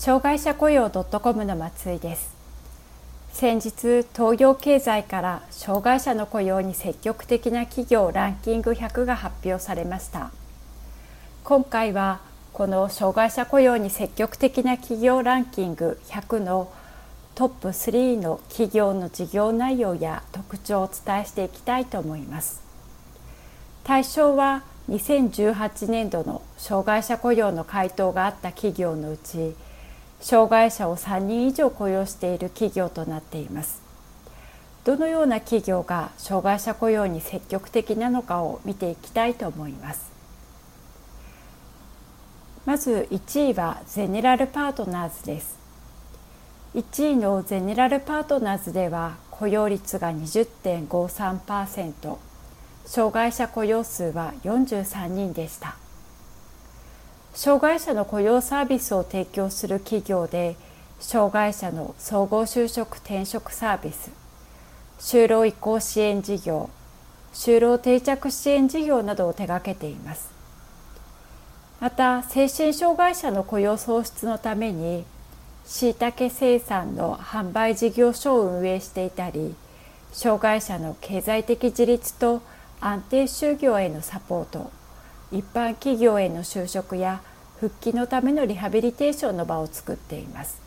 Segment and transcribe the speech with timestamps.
[0.00, 2.34] 障害者雇用 .com の松井です。
[3.34, 10.30] 先日東洋経済から障害者の雇用に積極的な企業ランキング100が発表されました。
[11.44, 12.20] 今回は
[12.54, 16.72] この障害者雇用に積極的な企業ランキング100の
[17.34, 22.62] トップ3の企業の事業内容や特徴をお伝えしていきたいと思います。
[23.84, 29.54] 対象は2018年度の障害者雇用の回答があった企業のうち
[30.20, 33.82] 障害者を3人以上雇用している企業となっています。
[34.84, 40.10] どのような企業が障害者雇用に積極的なのかを見ていきたいと思います。
[42.66, 45.58] まず1位はゼネラルパートナーズです。
[46.74, 52.16] 1位のゼネラルパートナーズでは雇用率が20.53%
[52.84, 55.76] 障害者雇用数は43人でした。
[57.42, 60.56] 障害者の雇用サービスを提供する企業で
[60.98, 64.10] 障害者の総合就職転職サービス
[64.98, 66.68] 就労移行支援事業
[67.32, 70.30] 就労定着支援事業などを手掛けています。
[71.80, 75.06] また精神障害者の雇用創出のために
[75.64, 79.54] しいたけ生産の販売事業所を運営していたり
[80.12, 82.42] 障害者の経済的自立と
[82.82, 84.70] 安定就業へのサポート
[85.32, 87.22] 一般企業への就職や
[87.60, 90.58] 復帰のためのリハビリテーションの場を作っています。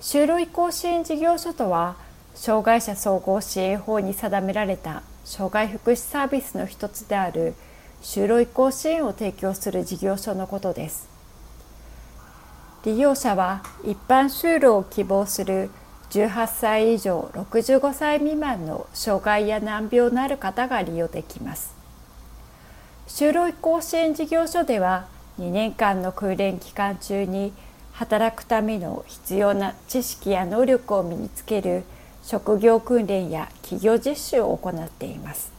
[0.00, 1.94] 就労移行支援事業所とは
[2.34, 7.54] 障害者総合支援法に定められた障害福祉サービスの一つである
[8.02, 11.08] 就労移行支援を提供する事業所のことです。
[12.84, 15.70] 利用者は一般就労を希望する
[16.10, 21.72] 18歳以上65歳未満の障害や難病のある方が利用できます。
[23.06, 25.06] 就労移行支援事業所では
[25.40, 27.54] 2年間の訓練期間中に
[27.92, 31.84] 働くための必要な知識や能力を身につける
[32.22, 35.50] 職業訓練や企業実習を行っています。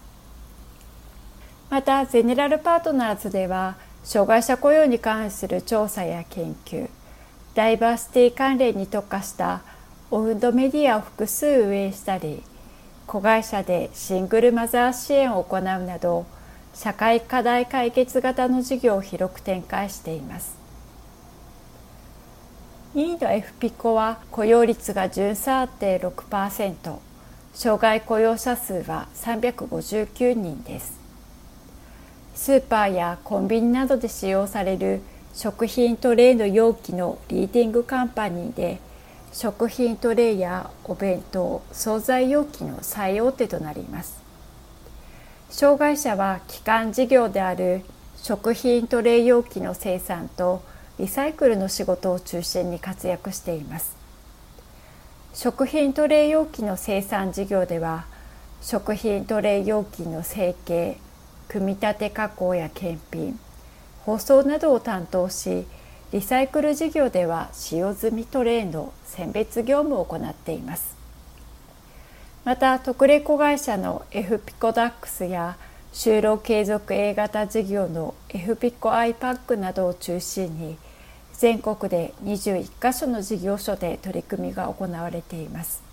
[1.72, 6.88] またゼネラルパートナーズでは障害者雇用に関する調査や研究
[7.56, 9.62] ダイバーシティ関連に特化した
[10.12, 12.44] オウンドメディアを複数運営したり
[13.08, 16.26] 子会社でシングルマザー支援を行うなど
[16.74, 20.56] 社会課題解決型の事業を広く展開しています。
[22.96, 26.98] 2位の f ピコは雇用率が13.6%
[27.54, 31.00] 障害雇用者数は359人です。
[32.36, 35.02] スーパーやコンビニなどで使用される
[35.34, 38.80] 食品トレイの容器のリーディングカンパニーで
[39.32, 44.31] 食品トレイやお弁当惣菜容器の最大手となります。
[45.52, 47.82] 障害者は基幹事業である
[48.16, 50.64] 食品トレイ容器の生産と
[50.98, 53.98] リサイクルの仕事を中心に活躍しています。
[55.34, 58.06] 食品トレイ容器の生産事業では
[58.62, 60.98] 食品トレイ容器の成形
[61.50, 63.38] 組み立て加工や検品
[64.06, 65.66] 包装などを担当し
[66.14, 71.01] リサイクル事業では使用済みトレイの選別業務を行っています。
[72.44, 75.58] また特例子会社の F ピコダックスや
[75.94, 80.76] 就労継続 A 型事業の F ピコ iPAC などを中心に
[81.34, 85.84] 全国で21カ所の事業所で取り組みが行われています。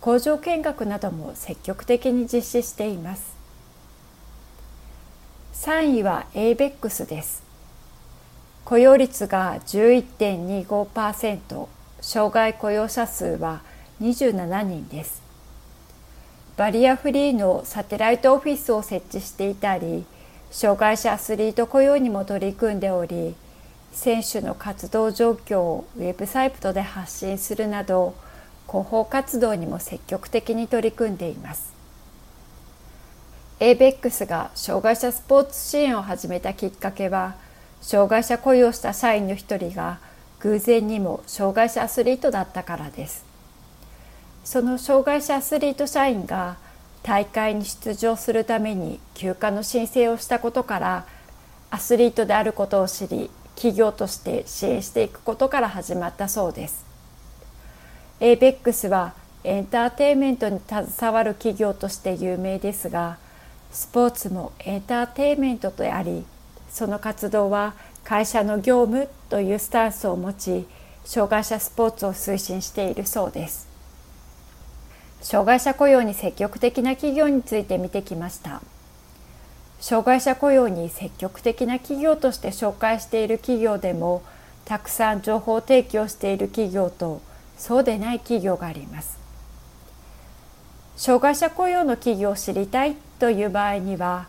[0.00, 3.36] 工場見学なども積極的に実施しています。
[5.54, 7.42] 3位は ABEX です。
[8.64, 11.66] 雇用率が11.25%
[12.00, 13.60] 障害雇用者数は
[14.00, 15.25] 27人です。
[16.56, 20.06] バリアフリーのサテライトオフィスを設置していたり
[20.50, 23.34] 障害者アスリート雇用にも取り組んでおり
[23.92, 28.14] 選手の活動状況をウェブサイトで発信するなど
[28.66, 31.72] 広報活動にも積極的に取り組んでいます。
[33.60, 37.36] ABEX が障害者スポーツ支援を始めたきっかけは
[37.80, 39.98] 障害者雇用した社員の一人が
[40.40, 43.35] 偶然にも障害者アスリートだったからです。
[44.46, 46.56] その障害者アスリート社員が
[47.02, 51.06] 大会に出場するために休暇の申請をしたことから
[51.68, 56.86] アスリートであることを知り企業として支援していくことから始まったそうです。
[58.20, 63.18] ABEX はエンターテインメントに携わる企業として有名ですが
[63.72, 66.24] スポーツもエンターテインメントであり
[66.70, 70.66] その活動は会社の業務というスタンスを持ち
[71.04, 73.75] 障害者スポーツを推進しているそうです。
[75.20, 78.62] 障害者雇用に積極的な企業について見てきました。
[79.80, 84.22] 障害者雇用に積極的な企業として紹介している企業でも
[84.64, 87.20] たくさん情報提供している企業と
[87.56, 89.18] そうでない企業があります。
[90.96, 94.28] 障害者雇用の企業を知りたいという場合には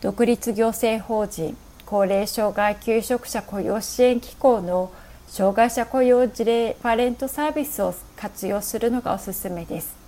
[0.00, 1.56] 独立行政法人
[1.86, 4.90] 高齢障害求職者雇用支援機構の
[5.28, 9.99] 障害者雇用事例ファレントサービスを活用するのがおすすめです。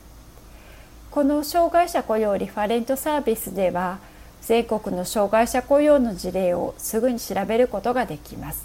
[1.12, 3.98] この障害者雇用リファレントサービスでは
[4.40, 8.64] 全国の障害者雇用の事例をすぐに調べることができます。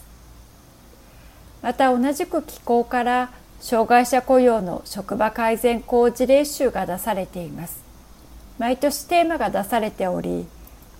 [1.61, 7.83] また同じく機構から障害者雇用の職場改善好事例集が出されています。
[8.57, 10.47] 毎年テーマが出されており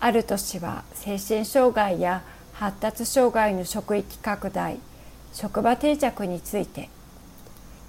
[0.01, 2.23] ある年は精神障害や
[2.55, 4.79] 発達障害の職域拡大
[5.31, 6.89] 職場定着について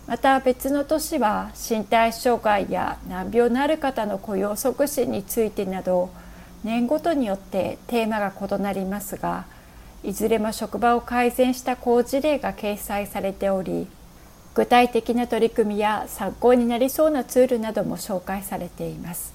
[0.08, 6.10] また別の年は身体障害や難病のある方の雇用促進についてなど
[6.64, 9.44] 年ごとによってテーマが異なりますが
[10.02, 13.86] いずれも職場を改善した好事例が掲載されており
[14.54, 19.32] 具体的な取り組みや参考になりそうなツールなども紹介されています。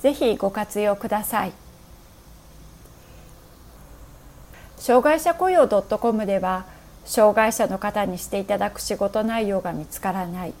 [0.00, 1.52] ぜひご活用ください。
[4.78, 6.64] 障害者雇用 .com では
[7.04, 10.54] 障害者の方にしていただく仕事内容が見つからない。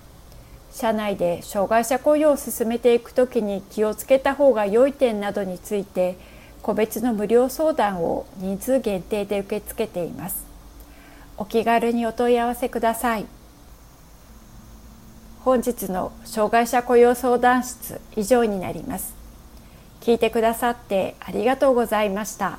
[0.72, 6.16] 社内で障害者雇用を進めていくときに気をつけた方が良い点などについて
[6.62, 10.44] 個別の無料相談を人数限定で受け付けています。
[11.36, 13.26] お気軽にお問い合わせください。
[15.44, 19.14] 本日の障害者雇用相談室以上になります。
[20.00, 22.58] 聞いてくださってありがとうございました。